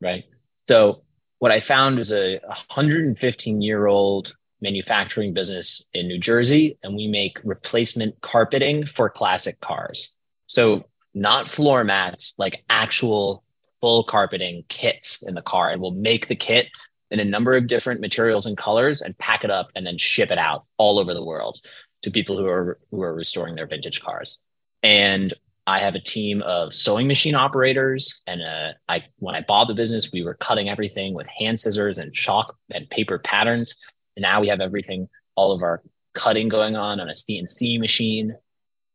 Right. 0.00 0.24
So 0.66 1.02
what 1.38 1.52
I 1.52 1.60
found 1.60 1.98
is 1.98 2.10
a 2.10 2.40
115 2.44 3.60
year 3.60 3.86
old 3.86 4.34
manufacturing 4.60 5.32
business 5.32 5.86
in 5.94 6.08
New 6.08 6.18
Jersey, 6.18 6.78
and 6.82 6.96
we 6.96 7.06
make 7.06 7.38
replacement 7.44 8.20
carpeting 8.20 8.86
for 8.86 9.08
classic 9.08 9.60
cars. 9.60 10.16
So, 10.46 10.84
not 11.14 11.48
floor 11.48 11.84
mats, 11.84 12.34
like 12.38 12.64
actual 12.68 13.44
full 13.80 14.04
carpeting 14.04 14.64
kits 14.68 15.22
in 15.22 15.34
the 15.34 15.42
car. 15.42 15.70
And 15.70 15.80
we'll 15.80 15.92
make 15.92 16.28
the 16.28 16.36
kit 16.36 16.68
in 17.10 17.20
a 17.20 17.24
number 17.24 17.56
of 17.56 17.66
different 17.66 18.00
materials 18.00 18.46
and 18.46 18.56
colors 18.56 19.00
and 19.00 19.16
pack 19.18 19.44
it 19.44 19.50
up 19.50 19.70
and 19.74 19.86
then 19.86 19.98
ship 19.98 20.30
it 20.30 20.38
out 20.38 20.64
all 20.76 20.98
over 20.98 21.14
the 21.14 21.24
world 21.24 21.60
to 22.02 22.10
people 22.10 22.36
who 22.36 22.46
are 22.46 22.78
who 22.90 23.02
are 23.02 23.14
restoring 23.14 23.54
their 23.54 23.66
vintage 23.66 24.00
cars. 24.00 24.42
And 24.82 25.32
I 25.68 25.80
have 25.80 25.94
a 25.94 26.00
team 26.00 26.40
of 26.42 26.72
sewing 26.72 27.06
machine 27.06 27.34
operators, 27.34 28.22
and 28.26 28.40
uh, 28.40 28.72
I 28.88 29.04
when 29.18 29.34
I 29.34 29.42
bought 29.42 29.68
the 29.68 29.74
business, 29.74 30.10
we 30.10 30.22
were 30.22 30.32
cutting 30.32 30.70
everything 30.70 31.12
with 31.12 31.28
hand 31.28 31.60
scissors 31.60 31.98
and 31.98 32.10
chalk 32.14 32.56
and 32.72 32.88
paper 32.88 33.18
patterns. 33.18 33.78
And 34.16 34.22
now 34.22 34.40
we 34.40 34.48
have 34.48 34.62
everything, 34.62 35.10
all 35.34 35.52
of 35.52 35.62
our 35.62 35.82
cutting 36.14 36.48
going 36.48 36.74
on 36.74 37.00
on 37.00 37.10
a 37.10 37.12
CNC 37.12 37.78
machine 37.78 38.34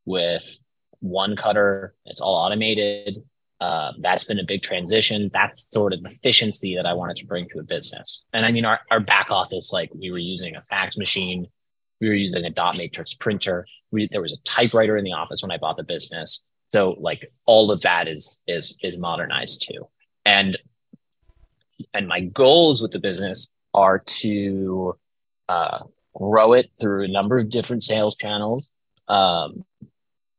with 0.05 0.49
one 0.99 1.35
cutter. 1.35 1.93
It's 2.07 2.19
all 2.19 2.33
automated. 2.33 3.21
Uh, 3.61 3.91
that's 3.99 4.23
been 4.23 4.39
a 4.39 4.43
big 4.43 4.63
transition. 4.63 5.29
That's 5.31 5.69
sort 5.69 5.93
of 5.93 5.99
efficiency 6.03 6.75
that 6.75 6.87
I 6.87 6.93
wanted 6.93 7.17
to 7.17 7.27
bring 7.27 7.47
to 7.49 7.59
a 7.59 7.63
business. 7.63 8.25
And 8.33 8.47
I 8.47 8.51
mean, 8.51 8.65
our, 8.65 8.79
our 8.89 8.99
back 8.99 9.27
office, 9.29 9.71
like 9.71 9.91
we 9.93 10.09
were 10.09 10.17
using 10.17 10.55
a 10.55 10.63
fax 10.71 10.97
machine, 10.97 11.45
we 12.01 12.07
were 12.07 12.15
using 12.15 12.43
a 12.45 12.49
dot 12.49 12.77
matrix 12.77 13.13
printer. 13.13 13.67
We, 13.91 14.09
there 14.11 14.23
was 14.23 14.33
a 14.33 14.43
typewriter 14.43 14.97
in 14.97 15.05
the 15.05 15.13
office 15.13 15.43
when 15.43 15.51
I 15.51 15.57
bought 15.57 15.77
the 15.77 15.83
business. 15.83 16.49
So 16.73 16.95
like 16.99 17.31
all 17.45 17.71
of 17.71 17.81
that 17.81 18.07
is 18.07 18.41
is 18.47 18.77
is 18.81 18.97
modernized 18.97 19.67
too. 19.67 19.87
And 20.25 20.57
and 21.93 22.07
my 22.07 22.21
goals 22.21 22.81
with 22.81 22.91
the 22.91 22.99
business 22.99 23.49
are 23.73 23.99
to 23.99 24.97
uh, 25.49 25.79
grow 26.15 26.53
it 26.53 26.71
through 26.79 27.03
a 27.03 27.07
number 27.07 27.37
of 27.37 27.49
different 27.49 27.83
sales 27.83 28.15
channels. 28.15 28.67
Um, 29.07 29.65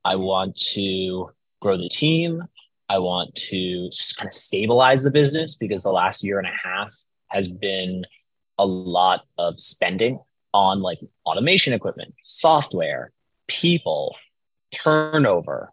I 0.04 0.16
want 0.16 0.56
to 0.72 1.30
grow 1.60 1.76
the 1.76 1.88
team. 1.88 2.42
I 2.88 2.98
want 2.98 3.34
to 3.36 3.90
kind 4.16 4.28
of 4.28 4.34
stabilize 4.34 5.02
the 5.02 5.10
business 5.10 5.56
because 5.56 5.82
the 5.82 5.90
last 5.90 6.22
year 6.22 6.38
and 6.38 6.46
a 6.46 6.68
half 6.68 6.92
has 7.28 7.48
been 7.48 8.04
a 8.58 8.66
lot 8.66 9.22
of 9.38 9.58
spending 9.58 10.20
on 10.52 10.80
like 10.80 11.00
automation 11.26 11.72
equipment, 11.72 12.14
software, 12.22 13.12
people, 13.48 14.14
turnover. 14.72 15.72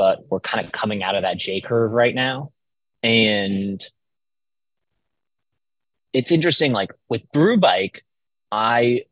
But 0.00 0.24
we're 0.30 0.40
kind 0.40 0.64
of 0.64 0.72
coming 0.72 1.02
out 1.02 1.14
of 1.14 1.24
that 1.24 1.36
J 1.36 1.60
curve 1.60 1.92
right 1.92 2.14
now. 2.14 2.52
And 3.02 3.84
it's 6.14 6.32
interesting, 6.32 6.72
like 6.72 6.90
with 7.10 7.30
Brew 7.32 7.58
Bike, 7.58 8.02
I 8.50 9.02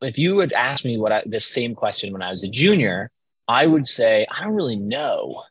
if 0.00 0.20
you 0.20 0.36
would 0.36 0.52
ask 0.52 0.84
me 0.84 0.98
what 0.98 1.10
I, 1.10 1.24
this 1.26 1.46
same 1.46 1.74
question 1.74 2.12
when 2.12 2.22
I 2.22 2.30
was 2.30 2.44
a 2.44 2.48
junior, 2.48 3.10
I 3.48 3.66
would 3.66 3.88
say 3.88 4.24
I 4.30 4.44
don't 4.44 4.54
really 4.54 4.76
know 4.76 5.42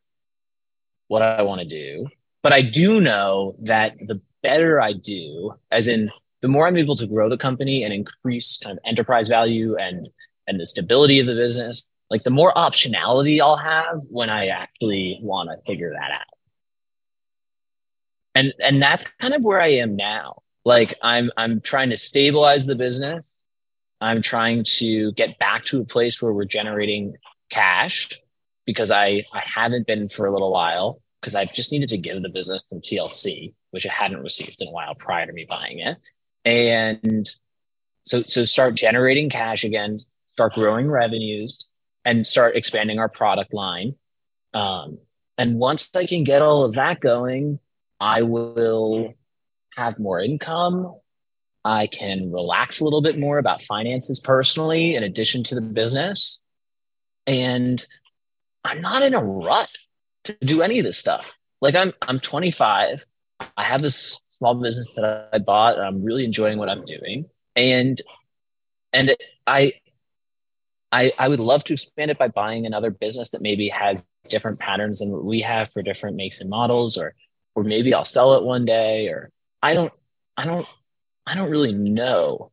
what 1.10 1.22
I 1.22 1.42
want 1.42 1.60
to 1.60 1.68
do, 1.68 2.08
but 2.42 2.54
I 2.54 2.62
do 2.62 3.02
know 3.02 3.58
that 3.64 3.98
the 4.00 4.22
better 4.44 4.80
I 4.80 4.94
do, 4.94 5.56
as 5.74 5.90
in 5.90 6.10
the 6.42 6.48
more 6.48 6.68
I'm 6.68 6.78
able 6.78 6.96
to 6.96 7.06
grow 7.06 7.28
the 7.28 7.38
company 7.38 7.84
and 7.84 7.94
increase 7.94 8.60
kind 8.64 8.78
of 8.78 8.84
enterprise 8.86 9.28
value 9.28 9.76
and 9.76 10.08
and 10.48 10.58
the 10.58 10.66
stability 10.66 11.20
of 11.20 11.28
the 11.28 11.36
business, 11.36 11.90
like 12.10 12.24
the 12.24 12.30
more 12.30 12.54
optionality 12.54 13.42
I'll 13.42 13.58
have 13.58 14.02
when 14.10 14.30
I 14.30 14.48
actually 14.48 15.20
want 15.22 15.50
to 15.50 15.58
figure 15.66 15.92
that 15.92 16.12
out. 16.12 16.22
And 18.36 18.54
and 18.60 18.82
that's 18.82 19.08
kind 19.20 19.34
of 19.34 19.44
where 19.44 19.62
I 19.62 19.74
am 19.76 19.96
now. 19.96 20.42
Like 20.64 20.96
I'm 21.02 21.32
I'm 21.38 21.62
trying 21.62 21.90
to 21.92 21.98
stabilize 21.98 22.66
the 22.66 22.76
business. 22.76 23.32
I'm 24.02 24.22
trying 24.22 24.66
to 24.78 25.14
get 25.14 25.40
back 25.40 25.66
to 25.66 25.80
a 25.82 25.86
place 25.86 26.22
where 26.22 26.34
we're 26.34 26.46
generating 26.46 27.16
cash 27.50 28.12
because 28.66 28.92
I 28.92 29.24
I 29.34 29.42
haven't 29.46 29.88
been 29.88 30.10
for 30.10 30.26
a 30.26 30.34
little 30.34 30.52
while 30.52 31.02
because 31.22 31.34
I've 31.34 31.54
just 31.54 31.72
needed 31.72 31.90
to 31.90 31.98
give 31.98 32.22
the 32.22 32.30
business 32.30 32.64
some 32.68 32.82
TLC, 32.82 33.54
which 33.72 33.88
I 33.88 33.92
hadn't 33.92 34.22
received 34.22 34.62
in 34.62 34.68
a 34.68 34.72
while 34.72 34.96
prior 34.96 35.26
to 35.26 35.34
me 35.34 35.46
buying 35.48 35.80
it. 35.80 35.98
And 36.44 37.28
so 38.04 38.22
so 38.24 38.46
start 38.46 38.76
generating 38.76 39.30
cash 39.30 39.64
again, 39.64 40.02
start 40.34 40.54
growing 40.54 40.90
revenues, 40.90 41.66
and 42.06 42.26
start 42.26 42.56
expanding 42.56 43.00
our 43.00 43.10
product 43.10 43.54
line. 43.54 43.96
Um, 44.54 45.00
and 45.38 45.56
once 45.60 45.90
I 45.96 46.06
can 46.06 46.24
get 46.24 46.42
all 46.42 46.64
of 46.64 46.76
that 46.76 47.02
going, 47.02 47.60
I 48.00 48.22
will 48.22 49.14
have 49.76 50.00
more 50.00 50.22
income. 50.22 50.96
I 51.66 51.88
can 51.88 52.32
relax 52.32 52.80
a 52.80 52.84
little 52.84 53.02
bit 53.02 53.20
more 53.20 53.40
about 53.40 53.64
finances 53.64 54.20
personally, 54.20 54.96
in 54.96 55.04
addition 55.04 55.44
to 55.46 55.56
the 55.56 55.62
business. 55.62 56.42
And 57.28 57.84
I'm 58.64 58.82
not 58.82 59.04
in 59.04 59.16
a 59.16 59.24
rut 59.24 59.70
to 60.26 60.38
do 60.42 60.62
any 60.62 60.80
of 60.80 60.86
this 60.86 60.98
stuff. 60.98 61.36
Like 61.60 61.76
I'm, 61.76 61.92
I'm 62.04 62.20
25. 62.20 63.04
I 63.58 63.64
have 63.64 63.82
this 63.82 64.20
small 64.38 64.56
business 64.56 64.94
that 64.96 65.30
I 65.34 65.40
bought. 65.40 65.78
And 65.78 65.86
I'm 65.86 66.04
really 66.04 66.24
enjoying 66.24 66.60
what 66.60 66.70
I'm 66.70 66.86
doing, 66.86 67.26
and 67.56 68.02
and 68.94 69.16
I, 69.46 69.74
I, 70.96 71.12
I 71.20 71.28
would 71.28 71.42
love 71.42 71.66
to 71.66 71.74
expand 71.74 72.10
it 72.10 72.18
by 72.18 72.30
buying 72.30 72.66
another 72.66 72.90
business 72.90 73.32
that 73.32 73.42
maybe 73.42 73.68
has 73.68 74.06
different 74.30 74.60
patterns 74.60 75.00
than 75.00 75.12
what 75.12 75.26
we 75.26 75.42
have 75.42 75.70
for 75.74 75.82
different 75.82 76.16
makes 76.16 76.40
and 76.40 76.50
models, 76.50 76.98
or 76.98 77.14
or 77.54 77.64
maybe 77.64 77.94
I'll 77.94 78.06
sell 78.06 78.36
it 78.36 78.44
one 78.44 78.64
day, 78.64 79.08
or 79.10 79.30
I 79.62 79.74
don't, 79.74 79.92
I 80.38 80.46
don't, 80.46 80.66
I 81.28 81.36
don't 81.36 81.50
really 81.52 81.74
know, 81.74 82.52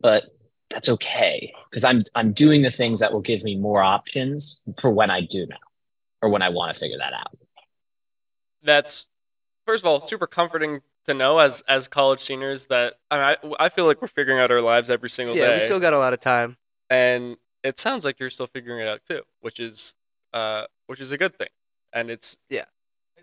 but 0.00 0.24
that's 0.70 0.88
okay 0.88 1.52
because 1.70 1.84
I'm 1.84 2.02
I'm 2.16 2.32
doing 2.32 2.62
the 2.62 2.70
things 2.72 2.98
that 2.98 3.12
will 3.12 3.20
give 3.20 3.44
me 3.44 3.56
more 3.56 3.80
options 3.80 4.60
for 4.80 4.90
when 4.90 5.10
I 5.10 5.20
do 5.20 5.46
now, 5.46 5.56
or 6.22 6.30
when 6.30 6.42
I 6.42 6.48
want 6.48 6.74
to 6.74 6.80
figure 6.80 6.98
that 6.98 7.12
out. 7.12 7.38
That's 8.64 9.08
first 9.66 9.84
of 9.84 9.88
all 9.88 10.00
super 10.00 10.26
comforting 10.26 10.82
to 11.06 11.14
know 11.14 11.38
as 11.38 11.62
as 11.68 11.86
college 11.86 12.20
seniors 12.20 12.66
that 12.66 12.94
I 13.10 13.16
mean, 13.16 13.54
I, 13.60 13.66
I 13.66 13.68
feel 13.68 13.86
like 13.86 14.02
we're 14.02 14.08
figuring 14.08 14.40
out 14.40 14.50
our 14.50 14.60
lives 14.60 14.90
every 14.90 15.10
single 15.10 15.36
Yeah, 15.36 15.48
day. 15.50 15.54
we 15.54 15.60
still 15.60 15.80
got 15.80 15.92
a 15.92 15.98
lot 15.98 16.12
of 16.12 16.20
time. 16.20 16.56
And 16.90 17.36
it 17.62 17.78
sounds 17.78 18.04
like 18.04 18.20
you're 18.20 18.30
still 18.30 18.46
figuring 18.46 18.80
it 18.80 18.88
out 18.88 19.00
too, 19.08 19.22
which 19.40 19.60
is 19.60 19.94
uh 20.32 20.64
which 20.86 21.00
is 21.00 21.12
a 21.12 21.18
good 21.18 21.34
thing. 21.36 21.48
And 21.92 22.10
it's 22.10 22.36
yeah, 22.48 22.64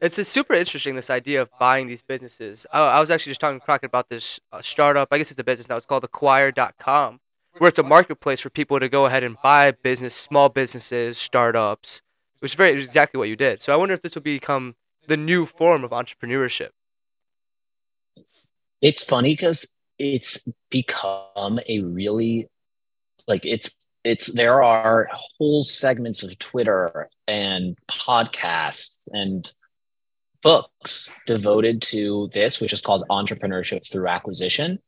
It's, 0.01 0.19
it's 0.19 0.29
super 0.29 0.53
interesting 0.53 0.95
this 0.95 1.09
idea 1.09 1.41
of 1.41 1.49
buying 1.59 1.87
these 1.87 2.01
businesses. 2.01 2.65
I, 2.71 2.79
I 2.79 2.99
was 2.99 3.11
actually 3.11 3.31
just 3.31 3.41
talking 3.41 3.59
to 3.59 3.65
Crockett 3.65 3.89
about 3.89 4.09
this 4.09 4.39
uh, 4.51 4.61
startup. 4.61 5.09
I 5.11 5.17
guess 5.17 5.31
it's 5.31 5.39
a 5.39 5.43
business 5.43 5.69
now. 5.69 5.75
It's 5.75 5.85
called 5.85 6.03
Acquire.com, 6.03 7.19
where 7.57 7.67
it's 7.67 7.79
a 7.79 7.83
marketplace 7.83 8.41
for 8.41 8.49
people 8.49 8.79
to 8.79 8.89
go 8.89 9.05
ahead 9.05 9.23
and 9.23 9.37
buy 9.43 9.71
business, 9.71 10.15
small 10.15 10.49
businesses, 10.49 11.17
startups, 11.17 12.01
which 12.39 12.51
is 12.51 12.55
very 12.55 12.71
exactly 12.81 13.17
what 13.17 13.29
you 13.29 13.35
did. 13.35 13.61
So 13.61 13.73
I 13.73 13.75
wonder 13.75 13.93
if 13.93 14.01
this 14.01 14.15
will 14.15 14.21
become 14.21 14.75
the 15.07 15.17
new 15.17 15.45
form 15.45 15.83
of 15.83 15.91
entrepreneurship. 15.91 16.69
It's 18.81 19.03
funny 19.03 19.33
because 19.33 19.75
it's 19.97 20.47
become 20.69 21.59
a 21.67 21.79
really 21.81 22.49
like 23.27 23.45
it's 23.45 23.75
it's 24.03 24.31
there 24.33 24.63
are 24.63 25.09
whole 25.11 25.63
segments 25.63 26.23
of 26.23 26.37
Twitter 26.39 27.09
and 27.27 27.77
podcasts 27.89 29.01
and 29.11 29.51
books 30.41 31.11
devoted 31.25 31.81
to 31.81 32.29
this, 32.31 32.61
which 32.61 32.71
is 32.73 32.81
called 32.81 33.03
entrepreneurship 33.09 33.89
through 33.89 34.07
acquisition. 34.07 34.79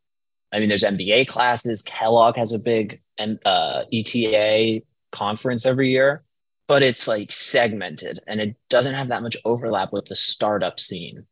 I 0.54 0.60
mean, 0.60 0.70
there's 0.70 0.84
MBA 0.84 1.28
classes. 1.28 1.82
Kellogg 1.84 2.38
has 2.38 2.54
a 2.54 2.60
big 2.60 3.02
uh, 3.46 3.84
ETA 3.92 4.82
conference 5.12 5.66
every 5.66 5.90
year. 5.92 6.24
but 6.70 6.84
it's 6.84 7.08
like 7.08 7.32
segmented 7.32 8.20
and 8.28 8.40
it 8.40 8.56
doesn't 8.70 8.94
have 8.94 9.08
that 9.10 9.24
much 9.24 9.36
overlap 9.44 9.92
with 9.92 10.06
the 10.06 10.16
startup 10.16 10.80
scene. 10.80 11.26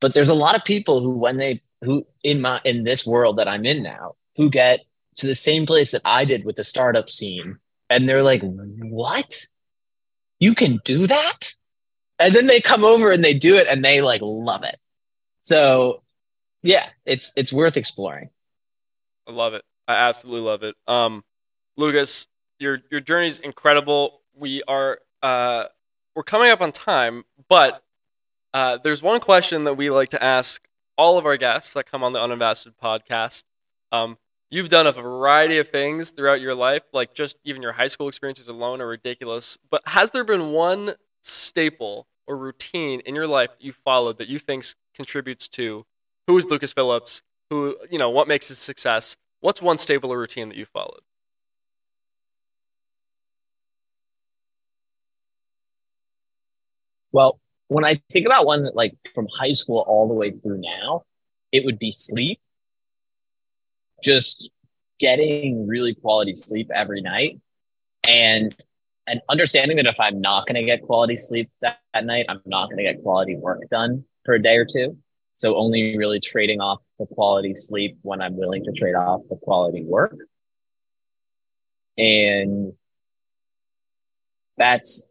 But 0.00 0.14
there's 0.14 0.30
a 0.30 0.34
lot 0.34 0.56
of 0.56 0.64
people 0.64 1.02
who, 1.02 1.10
when 1.10 1.36
they 1.36 1.62
who 1.82 2.06
in 2.24 2.40
my 2.40 2.60
in 2.64 2.84
this 2.84 3.06
world 3.06 3.36
that 3.36 3.48
I'm 3.48 3.66
in 3.66 3.82
now, 3.82 4.14
who 4.36 4.48
get 4.50 4.80
to 5.18 5.26
the 5.26 5.34
same 5.34 5.66
place 5.66 5.92
that 5.92 6.02
I 6.04 6.24
did 6.24 6.44
with 6.44 6.56
the 6.56 6.64
startup 6.64 7.10
scene, 7.10 7.58
and 7.90 8.08
they're 8.08 8.22
like, 8.22 8.42
"What? 8.42 9.46
You 10.40 10.54
can 10.54 10.80
do 10.84 11.06
that?" 11.06 11.52
And 12.18 12.34
then 12.34 12.46
they 12.46 12.60
come 12.60 12.84
over 12.84 13.10
and 13.10 13.22
they 13.24 13.34
do 13.34 13.56
it, 13.56 13.66
and 13.68 13.84
they 13.84 14.00
like 14.00 14.20
love 14.22 14.64
it. 14.64 14.78
So, 15.40 16.02
yeah, 16.62 16.88
it's 17.06 17.32
it's 17.36 17.52
worth 17.52 17.76
exploring. 17.76 18.30
I 19.26 19.32
love 19.32 19.54
it. 19.54 19.64
I 19.86 19.94
absolutely 19.94 20.42
love 20.42 20.62
it. 20.62 20.76
Um, 20.86 21.24
Lucas, 21.76 22.26
your 22.58 22.80
your 22.90 23.00
journey 23.00 23.26
is 23.26 23.38
incredible. 23.38 24.22
We 24.34 24.62
are 24.68 24.98
uh, 25.22 25.64
we're 26.14 26.22
coming 26.22 26.50
up 26.50 26.60
on 26.60 26.72
time, 26.72 27.24
but 27.48 27.82
uh, 28.54 28.78
there's 28.78 29.02
one 29.02 29.20
question 29.20 29.64
that 29.64 29.74
we 29.74 29.90
like 29.90 30.10
to 30.10 30.22
ask 30.22 30.66
all 30.96 31.18
of 31.18 31.26
our 31.26 31.36
guests 31.36 31.74
that 31.74 31.90
come 31.90 32.02
on 32.02 32.12
the 32.12 32.18
Uninvested 32.18 32.74
podcast. 32.82 33.44
Um, 33.92 34.18
you've 34.50 34.68
done 34.68 34.86
a 34.86 34.92
variety 34.92 35.58
of 35.58 35.68
things 35.68 36.10
throughout 36.10 36.40
your 36.40 36.54
life, 36.54 36.82
like 36.92 37.14
just 37.14 37.38
even 37.44 37.62
your 37.62 37.72
high 37.72 37.86
school 37.86 38.08
experiences 38.08 38.48
alone 38.48 38.80
are 38.80 38.86
ridiculous. 38.86 39.58
But 39.70 39.82
has 39.86 40.10
there 40.10 40.24
been 40.24 40.50
one 40.52 40.94
staple 41.22 42.06
or 42.26 42.36
routine 42.36 43.00
in 43.00 43.14
your 43.14 43.26
life 43.26 43.50
that 43.50 43.62
you 43.62 43.72
followed 43.72 44.18
that 44.18 44.28
you 44.28 44.38
think 44.38 44.64
contributes 44.94 45.48
to 45.48 45.84
who 46.26 46.36
is 46.36 46.48
Lucas 46.50 46.72
Philips? 46.72 47.22
Who 47.50 47.76
you 47.90 47.98
know 47.98 48.10
what 48.10 48.28
makes 48.28 48.48
his 48.48 48.58
success? 48.58 49.16
What's 49.40 49.62
one 49.62 49.78
staple 49.78 50.12
or 50.12 50.18
routine 50.18 50.48
that 50.48 50.58
you 50.58 50.64
followed? 50.66 51.00
Well, 57.12 57.40
when 57.68 57.84
I 57.84 57.96
think 58.10 58.26
about 58.26 58.46
one 58.46 58.64
that 58.64 58.76
like 58.76 58.96
from 59.14 59.28
high 59.38 59.52
school 59.52 59.84
all 59.86 60.08
the 60.08 60.14
way 60.14 60.30
through 60.32 60.60
now, 60.60 61.04
it 61.52 61.64
would 61.64 61.78
be 61.78 61.90
sleep. 61.90 62.40
Just 64.02 64.50
getting 64.98 65.66
really 65.66 65.94
quality 65.94 66.34
sleep 66.34 66.70
every 66.74 67.00
night 67.00 67.40
and 68.04 68.54
and 69.06 69.22
understanding 69.28 69.78
that 69.78 69.86
if 69.86 69.98
I'm 69.98 70.20
not 70.20 70.46
going 70.46 70.56
to 70.56 70.64
get 70.64 70.82
quality 70.82 71.16
sleep 71.16 71.50
that, 71.62 71.80
that 71.94 72.04
night, 72.04 72.26
I'm 72.28 72.42
not 72.44 72.66
going 72.66 72.76
to 72.76 72.82
get 72.82 73.02
quality 73.02 73.36
work 73.36 73.60
done 73.70 74.04
for 74.24 74.34
a 74.34 74.42
day 74.42 74.56
or 74.56 74.66
two. 74.70 74.98
So 75.32 75.56
only 75.56 75.96
really 75.96 76.20
trading 76.20 76.60
off 76.60 76.80
the 76.98 77.06
quality 77.06 77.54
sleep 77.54 77.96
when 78.02 78.20
I'm 78.20 78.36
willing 78.36 78.64
to 78.64 78.72
trade 78.72 78.94
off 78.94 79.22
the 79.30 79.36
quality 79.36 79.82
work. 79.82 80.14
And 81.96 82.74
that's 84.58 85.08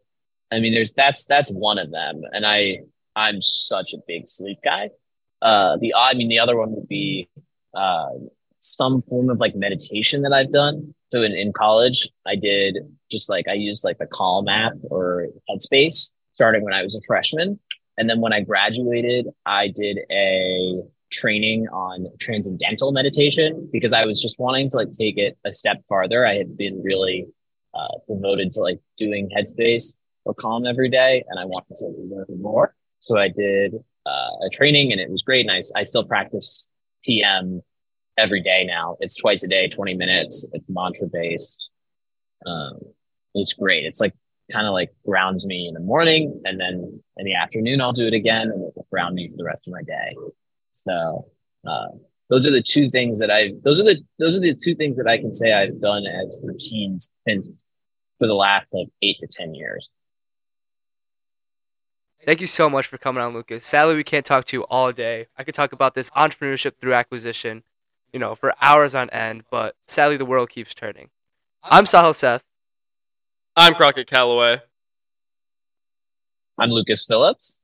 I 0.50 0.60
mean, 0.60 0.72
there's 0.72 0.94
that's 0.94 1.24
that's 1.24 1.52
one 1.52 1.78
of 1.78 1.90
them, 1.90 2.22
and 2.32 2.46
I 2.46 2.80
I'm 3.14 3.40
such 3.40 3.92
a 3.94 3.98
big 4.06 4.28
sleep 4.28 4.58
guy. 4.64 4.90
Uh, 5.42 5.76
the 5.78 5.94
I 5.94 6.14
mean, 6.14 6.28
the 6.28 6.38
other 6.38 6.56
one 6.56 6.72
would 6.72 6.88
be 6.88 7.28
uh, 7.74 8.10
some 8.60 9.02
form 9.02 9.30
of 9.30 9.38
like 9.38 9.54
meditation 9.54 10.22
that 10.22 10.32
I've 10.32 10.52
done. 10.52 10.94
So 11.10 11.22
in, 11.22 11.32
in 11.32 11.52
college, 11.52 12.08
I 12.26 12.36
did 12.36 12.78
just 13.10 13.28
like 13.28 13.48
I 13.48 13.54
used 13.54 13.84
like 13.84 13.98
the 13.98 14.06
Calm 14.06 14.48
app 14.48 14.74
or 14.90 15.28
Headspace 15.48 16.12
starting 16.32 16.62
when 16.62 16.74
I 16.74 16.82
was 16.82 16.94
a 16.94 17.00
freshman, 17.06 17.58
and 17.96 18.08
then 18.08 18.20
when 18.20 18.32
I 18.32 18.40
graduated, 18.40 19.26
I 19.44 19.68
did 19.68 19.98
a 20.10 20.82
training 21.10 21.66
on 21.68 22.06
transcendental 22.20 22.92
meditation 22.92 23.68
because 23.72 23.92
I 23.92 24.04
was 24.04 24.20
just 24.20 24.38
wanting 24.38 24.70
to 24.70 24.76
like 24.76 24.92
take 24.92 25.16
it 25.18 25.38
a 25.44 25.52
step 25.52 25.82
farther. 25.88 26.26
I 26.26 26.36
had 26.36 26.56
been 26.56 26.82
really 26.82 27.26
uh, 27.74 27.98
devoted 28.08 28.52
to 28.52 28.60
like 28.60 28.78
doing 28.96 29.30
Headspace 29.36 29.96
or 30.24 30.34
Calm 30.34 30.66
every 30.66 30.88
day, 30.88 31.24
and 31.28 31.40
I 31.40 31.44
wanted 31.44 31.76
to 31.76 31.86
learn 31.86 32.40
more. 32.40 32.74
So 33.00 33.16
I 33.16 33.28
did 33.28 33.74
uh, 34.06 34.46
a 34.46 34.50
training, 34.52 34.92
and 34.92 35.00
it 35.00 35.10
was 35.10 35.22
great. 35.22 35.46
And 35.48 35.50
I, 35.50 35.80
I 35.80 35.84
still 35.84 36.04
practice 36.04 36.68
TM 37.06 37.62
every 38.18 38.42
day 38.42 38.64
now. 38.64 38.96
It's 39.00 39.16
twice 39.16 39.42
a 39.44 39.48
day, 39.48 39.68
20 39.68 39.94
minutes. 39.94 40.46
It's 40.52 40.64
mantra 40.68 41.08
based. 41.08 41.58
Um, 42.44 42.78
it's 43.34 43.54
great. 43.54 43.84
It's 43.84 44.00
like 44.00 44.14
kind 44.52 44.66
of 44.66 44.72
like 44.72 44.90
grounds 45.06 45.44
me 45.44 45.68
in 45.68 45.74
the 45.74 45.80
morning, 45.80 46.40
and 46.44 46.60
then 46.60 47.02
in 47.16 47.24
the 47.24 47.34
afternoon 47.34 47.80
I'll 47.80 47.92
do 47.92 48.06
it 48.06 48.14
again, 48.14 48.50
and 48.50 48.68
it'll 48.68 48.86
ground 48.90 49.14
me 49.14 49.28
for 49.28 49.36
the 49.36 49.44
rest 49.44 49.62
of 49.66 49.72
my 49.72 49.82
day. 49.82 50.14
So 50.72 51.26
uh, 51.66 51.88
those 52.28 52.46
are 52.46 52.50
the 52.50 52.62
two 52.62 52.88
things 52.88 53.18
that 53.18 53.30
I. 53.30 53.52
Those 53.62 53.80
are 53.80 53.84
the 53.84 54.02
those 54.18 54.36
are 54.36 54.40
the 54.40 54.54
two 54.54 54.74
things 54.74 54.96
that 54.96 55.06
I 55.06 55.18
can 55.18 55.34
say 55.34 55.52
I've 55.52 55.80
done 55.80 56.06
as 56.06 56.38
routines 56.42 57.12
since 57.26 57.66
for 58.18 58.26
the 58.26 58.34
last 58.34 58.66
like 58.72 58.88
eight 59.02 59.18
to 59.20 59.26
ten 59.26 59.54
years. 59.54 59.88
Thank 62.24 62.40
you 62.40 62.46
so 62.46 62.68
much 62.68 62.86
for 62.86 62.98
coming 62.98 63.22
on, 63.22 63.32
Lucas. 63.32 63.64
Sadly, 63.64 63.94
we 63.94 64.04
can't 64.04 64.26
talk 64.26 64.44
to 64.46 64.56
you 64.56 64.62
all 64.64 64.92
day. 64.92 65.28
I 65.38 65.44
could 65.44 65.54
talk 65.54 65.72
about 65.72 65.94
this 65.94 66.10
entrepreneurship 66.10 66.76
through 66.76 66.94
acquisition, 66.94 67.62
you 68.12 68.18
know, 68.18 68.34
for 68.34 68.54
hours 68.60 68.94
on 68.94 69.10
end, 69.10 69.44
but 69.50 69.76
sadly, 69.86 70.16
the 70.16 70.24
world 70.24 70.50
keeps 70.50 70.74
turning. 70.74 71.08
I'm 71.62 71.84
Sahil 71.84 72.14
Seth. 72.14 72.44
I'm 73.56 73.74
Crockett 73.74 74.06
Calloway. 74.06 74.60
I'm 76.58 76.70
Lucas 76.70 77.04
Philips. 77.06 77.60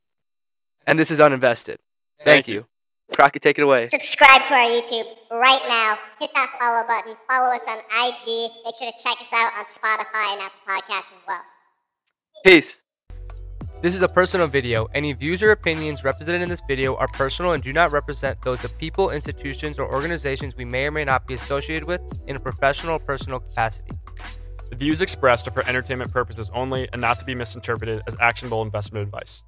And 0.86 0.98
this 0.98 1.10
is 1.10 1.18
Uninvested. 1.20 1.78
Thank, 2.18 2.24
Thank 2.24 2.48
you. 2.48 2.54
you. 2.54 2.66
Crockett, 3.14 3.42
take 3.42 3.58
it 3.58 3.62
away. 3.62 3.88
Subscribe 3.88 4.44
to 4.44 4.54
our 4.54 4.66
YouTube 4.66 5.06
right 5.30 5.60
now. 5.68 5.96
Hit 6.20 6.30
that 6.34 6.48
follow 6.60 6.86
button. 6.86 7.16
Follow 7.28 7.54
us 7.54 7.66
on 7.68 7.78
IG. 7.78 8.50
Make 8.64 8.74
sure 8.76 8.90
to 8.90 9.02
check 9.02 9.20
us 9.20 9.32
out 9.32 9.52
on 9.58 9.64
Spotify 9.66 10.32
and 10.34 10.42
Apple 10.42 10.60
Podcasts 10.66 11.12
as 11.12 11.20
well. 11.26 11.42
Peace. 12.44 12.83
This 13.84 13.94
is 13.94 14.00
a 14.00 14.08
personal 14.08 14.46
video. 14.46 14.86
Any 14.94 15.12
views 15.12 15.42
or 15.42 15.50
opinions 15.50 16.04
represented 16.04 16.40
in 16.40 16.48
this 16.48 16.62
video 16.66 16.96
are 16.96 17.06
personal 17.08 17.52
and 17.52 17.62
do 17.62 17.70
not 17.70 17.92
represent 17.92 18.40
those 18.40 18.64
of 18.64 18.78
people, 18.78 19.10
institutions, 19.10 19.78
or 19.78 19.92
organizations 19.92 20.56
we 20.56 20.64
may 20.64 20.86
or 20.86 20.90
may 20.90 21.04
not 21.04 21.26
be 21.26 21.34
associated 21.34 21.86
with 21.86 22.00
in 22.26 22.34
a 22.34 22.40
professional 22.40 22.94
or 22.94 22.98
personal 22.98 23.40
capacity. 23.40 23.90
The 24.70 24.76
views 24.76 25.02
expressed 25.02 25.46
are 25.48 25.50
for 25.50 25.68
entertainment 25.68 26.10
purposes 26.10 26.50
only 26.54 26.88
and 26.94 27.02
not 27.02 27.18
to 27.18 27.26
be 27.26 27.34
misinterpreted 27.34 28.00
as 28.06 28.16
actionable 28.20 28.62
investment 28.62 29.02
advice. 29.02 29.44